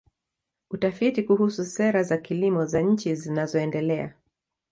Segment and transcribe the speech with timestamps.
[0.69, 4.13] Utafiti kuhusu sera za kilimo za nchi zinazoendelea.